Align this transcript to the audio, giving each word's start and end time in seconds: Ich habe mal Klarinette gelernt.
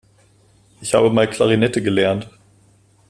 Ich 0.81 0.95
habe 0.95 1.11
mal 1.11 1.29
Klarinette 1.29 1.79
gelernt. 1.79 2.27